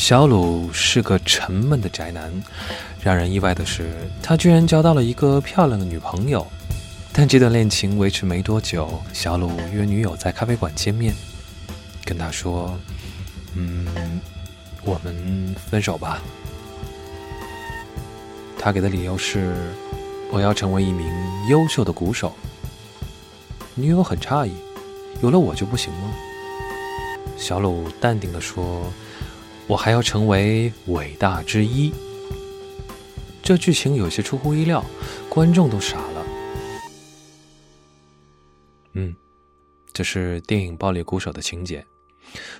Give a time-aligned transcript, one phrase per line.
[0.00, 2.32] 小鲁是个沉闷的宅男，
[3.02, 3.90] 让人意外的是，
[4.22, 6.44] 他居然交到了一个漂亮的女朋友。
[7.12, 11.14] 但这段恋情维持没多久，小鲁约女友在咖啡馆见面，
[12.02, 12.80] 跟她说
[13.54, 13.86] ：“嗯，
[14.84, 16.22] 我们分手吧。”
[18.58, 19.54] 他给的理由是
[20.32, 21.06] ：“我要成为一名
[21.50, 22.32] 优秀的鼓手。”
[23.76, 24.52] 女友很诧异
[25.22, 26.10] ：“有了我就不行吗？”
[27.36, 28.90] 小鲁淡定地说。
[29.70, 31.92] 我还要成为伟大之一。
[33.40, 34.84] 这剧情有些出乎意料，
[35.28, 36.26] 观众都傻了。
[38.94, 39.14] 嗯，
[39.92, 41.86] 这是电影《暴力鼓手》的情节。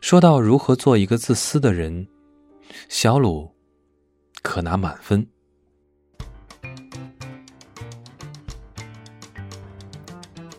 [0.00, 2.06] 说到如何做一个自私的人，
[2.88, 3.50] 小鲁
[4.42, 5.26] 可拿满分。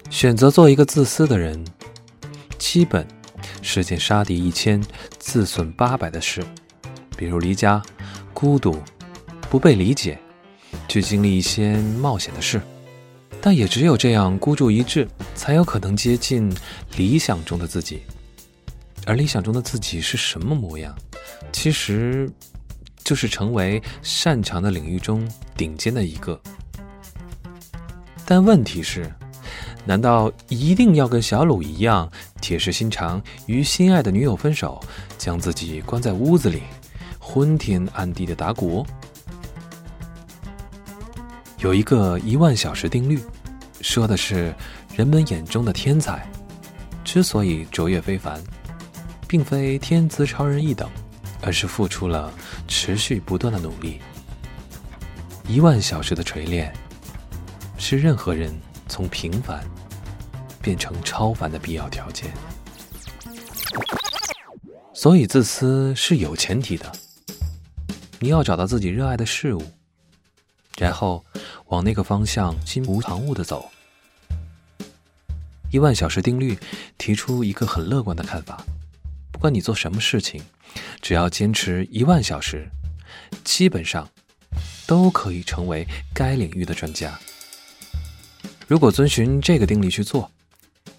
[0.10, 1.64] 选择做一个自私的人，
[2.58, 3.08] 基本。
[3.62, 4.84] 是件杀敌一千、
[5.20, 6.44] 自损八百的事，
[7.16, 7.82] 比如离家、
[8.34, 8.82] 孤独、
[9.50, 10.20] 不被理解，
[10.88, 12.62] 去经历一些冒险的事。
[13.42, 16.54] 但也只有这样孤注一掷，才有可能接近
[16.98, 18.02] 理想中的自己。
[19.06, 20.96] 而理想中的自己是什么模样？
[21.52, 22.30] 其实，
[23.04, 26.40] 就是成为擅长的领域中顶尖的一个。
[28.26, 29.12] 但问题是。
[29.84, 34.80] 难道一定要跟小鲁一样铁石心肠，与心爱的女友分手，
[35.18, 36.62] 将自己关在屋子里，
[37.20, 38.86] 昏天暗地的打鼓？
[41.58, 43.20] 有一个一万小时定律，
[43.82, 44.54] 说的是
[44.96, 46.28] 人们眼中的天才
[47.04, 48.42] 之所以卓越非凡，
[49.28, 50.90] 并非天资超人一等，
[51.42, 52.32] 而是付出了
[52.68, 54.00] 持续不断的努力。
[55.48, 56.72] 一万小时的锤炼，
[57.78, 58.54] 是任何人。
[58.92, 59.66] 从平凡
[60.62, 62.30] 变成超凡的必要条件，
[64.94, 66.92] 所以自私是有前提的。
[68.20, 69.64] 你要找到自己热爱的事物，
[70.78, 71.24] 然后
[71.68, 73.72] 往那个方向心无旁骛的走。
[75.72, 76.60] 一万小时定律
[76.98, 78.62] 提出一个很乐观的看法：
[79.32, 80.44] 不管你做什么事情，
[81.02, 82.70] 只要坚持一万小时，
[83.46, 84.08] 基本上
[84.86, 87.18] 都可以成为该领域的专家。
[88.72, 90.32] 如果遵循这个定律去做，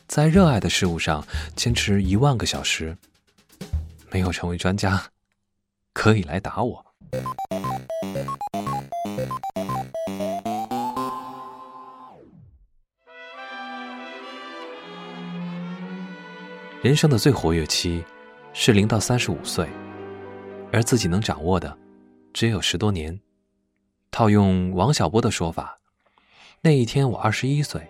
[0.07, 2.95] 在热爱的事物上坚持一万个小时，
[4.11, 5.03] 没有成为专家，
[5.95, 6.85] 可以来打我。
[16.83, 18.05] 人生的最活跃期
[18.53, 19.67] 是零到三十五岁，
[20.71, 21.75] 而自己能掌握的
[22.35, 23.19] 只有十多年。
[24.11, 25.79] 套用王小波的说法。
[26.65, 27.83] 那一天我二十一岁，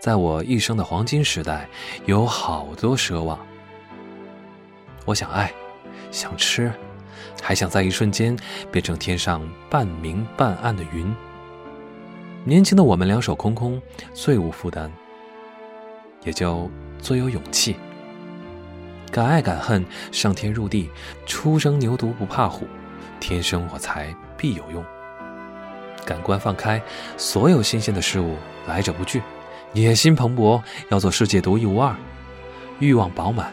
[0.00, 1.68] 在我一生的黄金时代，
[2.04, 3.38] 有好多奢望。
[5.04, 5.54] 我想爱，
[6.10, 6.72] 想吃，
[7.40, 8.36] 还想在一瞬间
[8.72, 11.14] 变成天上半明半暗的云。
[12.42, 13.80] 年轻的我们两手空空，
[14.12, 14.90] 最无负担，
[16.24, 17.76] 也就最有勇气。
[19.12, 20.90] 敢爱敢恨，上天入地，
[21.24, 22.66] 初生牛犊不怕虎，
[23.20, 24.84] 天生我材必有用。
[26.04, 26.82] 感官放开，
[27.16, 28.36] 所有新鲜的事物
[28.66, 29.22] 来者不拒，
[29.72, 31.94] 野心蓬勃，要做世界独一无二，
[32.78, 33.52] 欲望饱满，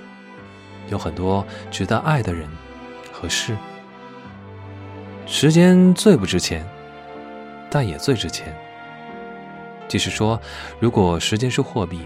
[0.90, 2.48] 有很多值得爱的人
[3.12, 3.56] 和事。
[5.26, 6.68] 时间最不值钱，
[7.70, 8.56] 但也最值钱。
[9.88, 10.40] 即是说，
[10.80, 12.02] 如果时间是货币，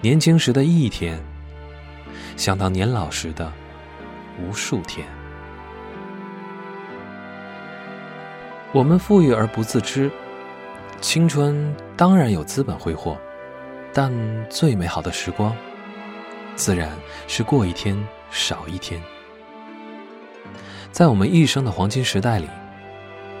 [0.00, 1.20] 年轻时的一天，
[2.36, 3.52] 相当年老时的
[4.40, 5.06] 无数天。
[8.76, 10.10] 我们富裕而不自知，
[11.00, 13.16] 青春当然有资本挥霍，
[13.90, 14.12] 但
[14.50, 15.56] 最美好的时光，
[16.56, 16.94] 自然
[17.26, 17.96] 是过一天
[18.30, 19.00] 少一天。
[20.92, 22.46] 在我们一生的黄金时代里，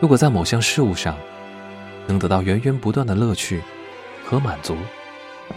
[0.00, 1.14] 如果在某项事物上
[2.06, 3.62] 能得到源源不断的乐趣
[4.24, 4.74] 和满足，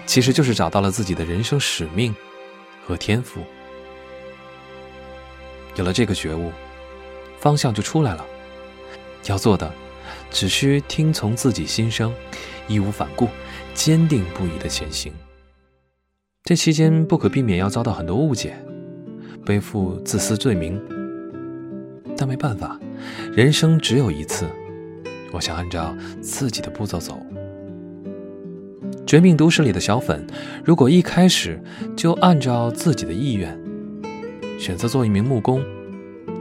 [0.05, 2.13] 其实就是找到了自己的人生使命
[2.85, 3.39] 和天赋。
[5.75, 6.51] 有了这个觉悟，
[7.37, 8.25] 方向就出来了。
[9.27, 9.71] 要做的，
[10.31, 12.13] 只需听从自己心声，
[12.67, 13.27] 义无反顾、
[13.73, 15.13] 坚定不移的前行。
[16.43, 18.57] 这期间不可避免要遭到很多误解，
[19.45, 20.81] 背负自私罪名，
[22.17, 22.79] 但没办法，
[23.31, 24.47] 人生只有一次，
[25.31, 27.19] 我想按照自己的步骤走。
[29.05, 30.25] 《绝命毒师》里的小粉，
[30.63, 31.61] 如果一开始
[31.95, 33.59] 就按照自己的意愿，
[34.59, 35.63] 选择做一名木工。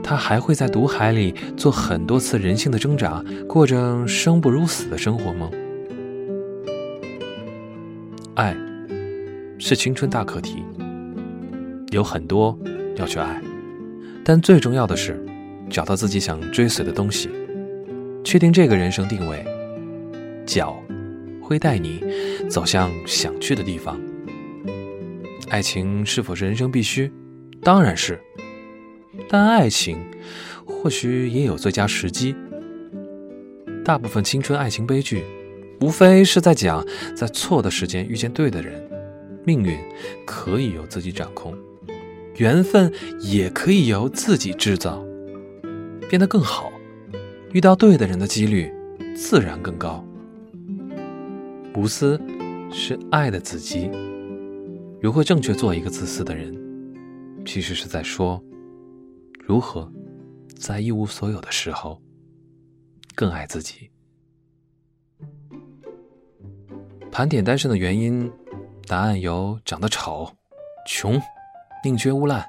[0.03, 5.49] 他还会在毒海里做很多次人性的挣扎，过着生不如死的生活吗？
[8.35, 8.55] 爱
[9.57, 10.63] 是青春大课题，
[11.91, 12.57] 有很多
[12.95, 13.41] 要去爱，
[14.23, 15.23] 但最重要的是
[15.69, 17.29] 找到自己想追随的东西，
[18.23, 19.45] 确定这个人生定位，
[20.45, 20.81] 脚
[21.41, 22.01] 会带你
[22.49, 23.99] 走向想去的地方。
[25.49, 27.11] 爱情是否是人生必须？
[27.61, 28.17] 当然是，
[29.27, 29.97] 但爱情
[30.65, 32.35] 或许也有最佳时机。
[33.83, 35.23] 大部分青春爱情悲剧，
[35.81, 36.85] 无非是在讲
[37.15, 38.87] 在错的时间遇见对的人，
[39.43, 39.77] 命运
[40.25, 41.57] 可以由自己掌控，
[42.35, 45.03] 缘分也可以由自己制造，
[46.07, 46.71] 变得更好，
[47.51, 48.71] 遇到对的人的几率
[49.15, 50.05] 自然更高。
[51.75, 52.19] 无私
[52.71, 53.89] 是爱的子集。
[55.01, 56.53] 如何正确做一个自私的人，
[57.45, 58.43] 其实是在说
[59.49, 59.91] 如何
[60.59, 61.99] 在一无所有的时候
[63.15, 63.89] 更爱自己。
[67.11, 68.31] 盘点单身的原因，
[68.85, 70.31] 答案有长得丑、
[70.85, 71.19] 穷、
[71.83, 72.45] 宁缺毋滥，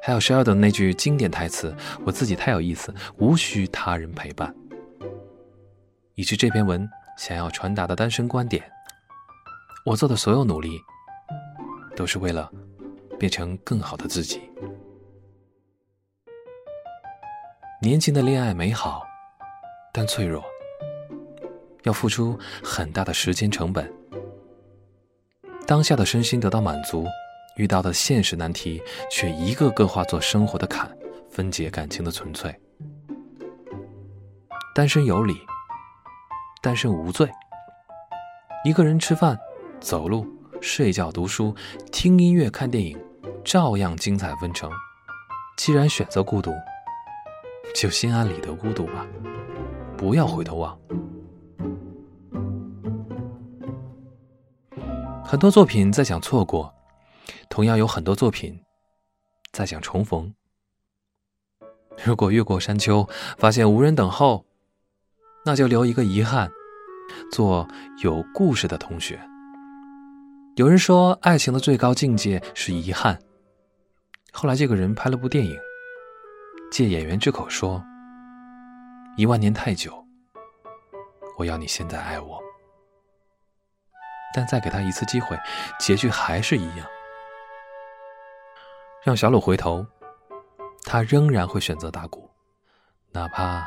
[0.00, 1.74] 还有 Sheldon 那句经典台词
[2.06, 4.54] ：“我自己太有意思，无需他人陪伴。”
[6.14, 6.88] 以及这篇文
[7.18, 8.62] 想要传达的单身观点，
[9.84, 10.78] 我做的所有努力。
[11.96, 12.52] 都是为了
[13.18, 14.42] 变成更好的自己。
[17.86, 19.06] 年轻的恋爱美好，
[19.92, 20.42] 但脆弱，
[21.84, 23.88] 要付出很大的时间成本。
[25.68, 27.06] 当下的身心得到满足，
[27.56, 30.90] 遇到的现实难题却一个个化作生活的坎，
[31.30, 32.52] 分解感情的纯粹。
[34.74, 35.36] 单身有理，
[36.60, 37.30] 单身无罪。
[38.64, 39.38] 一个人吃饭、
[39.78, 40.26] 走路。
[40.60, 41.54] 睡觉、读书、
[41.92, 42.98] 听音乐、看电影，
[43.44, 44.68] 照样精彩纷呈。
[45.56, 46.50] 既然选择孤独，
[47.76, 49.06] 就心安理得孤独吧，
[49.98, 50.78] 不要回头望。
[55.22, 56.72] 很多作品在讲错过，
[57.50, 58.58] 同样有很多作品
[59.52, 60.32] 在讲重逢。
[62.02, 63.06] 如果越过山丘，
[63.36, 64.46] 发现无人等候，
[65.44, 66.50] 那就留一个遗憾，
[67.30, 67.68] 做
[68.02, 69.20] 有故事的同学。
[70.56, 73.18] 有人说，爱情的最高境界是遗憾。
[74.32, 75.58] 后来，这个人拍了部电影，
[76.70, 77.82] 借演员之口说
[79.16, 80.04] ：“一万年太久，
[81.38, 82.40] 我要你现在爱我。”
[84.34, 85.38] 但再给他一次机会，
[85.78, 86.86] 结局还是一样。
[89.02, 89.86] 让小鲁回头，
[90.82, 92.28] 他仍然会选择大谷，
[93.12, 93.66] 哪怕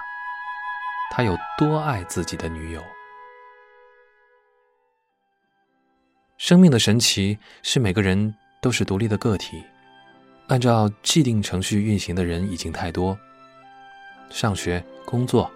[1.12, 2.84] 他有多爱自己的女友。
[6.38, 9.66] 生命的神奇是每个人都是独立的个体，
[10.50, 13.18] 按照既定程序运行的人已经太多。
[14.32, 15.50] 上学、工作、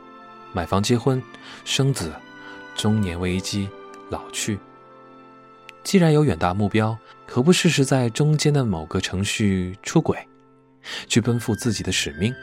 [0.54, 1.22] 买房、结婚、
[1.66, 2.14] 生子、
[2.76, 3.68] 中年危机、
[4.10, 4.58] 老去。
[5.84, 6.96] 既然有远大目标，
[7.28, 10.18] 何不试试在中间的某个程序出轨，
[11.08, 12.34] 去奔赴自己的使命？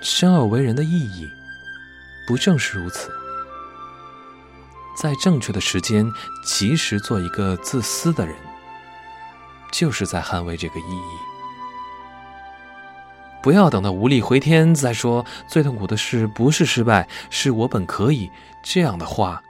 [0.00, 1.28] 生而为人的意义，
[2.26, 3.10] 不正是如此？
[4.96, 6.08] 在正确的时间，
[6.44, 8.34] 及时做一个自私的人，
[9.72, 11.18] 就是在捍卫这个意义。
[13.42, 18.30] 不要等到无力回天再说，最痛苦的事不是失败，是我本可以
[18.62, 19.42] 这样的话，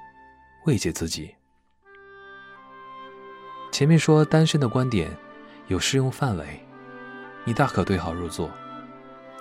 [0.65, 1.35] 慰藉自己。
[3.71, 5.11] 前面说单身的观点
[5.67, 6.67] 有适用范围，
[7.45, 8.51] 你大可对号入座。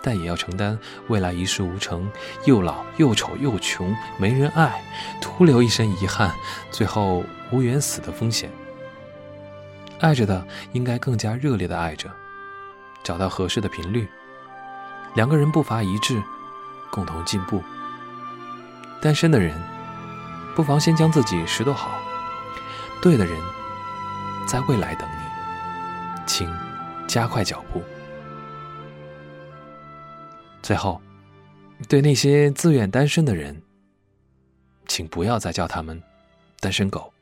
[0.03, 0.77] 但也要承担
[1.09, 2.11] 未来一事无成、
[2.45, 4.83] 又老又丑又穷、没人爱、
[5.21, 6.33] 徒留一身遗憾、
[6.71, 8.51] 最后无缘死的风险。
[10.01, 12.11] 爱着的应该更加热烈的爱着，
[13.03, 14.07] 找到合适的频率，
[15.13, 16.21] 两个人步伐一致，
[16.91, 17.63] 共同进步。
[18.99, 19.55] 单身的人，
[20.55, 21.99] 不妨先将自己拾掇好，
[22.99, 23.39] 对的人
[24.47, 26.51] 在未来等你，请
[27.07, 27.83] 加快脚步。
[30.63, 30.99] 最后，
[31.87, 33.61] 对那些自愿单身的人，
[34.87, 36.01] 请不要再叫他们
[36.59, 37.13] “单身狗”，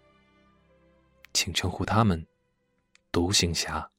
[1.34, 2.26] 请称呼他们
[3.12, 3.90] “独行侠”。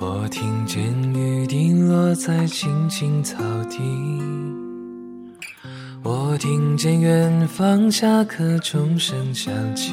[0.00, 0.82] 我听见
[1.14, 3.78] 雨滴落在青青草地。
[6.02, 9.92] 我听见远方下课钟声响起，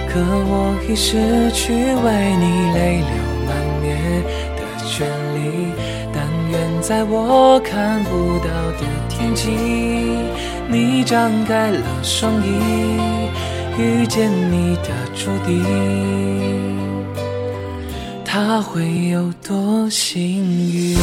[0.13, 3.15] 可我已失去为你泪流
[3.47, 3.49] 满
[3.81, 3.87] 面
[4.57, 5.39] 的权利。
[6.13, 9.47] 但愿在我看不到的天际，
[10.69, 12.49] 你张开了双翼，
[13.79, 15.63] 遇见你的注定，
[18.25, 20.97] 他会有多幸运？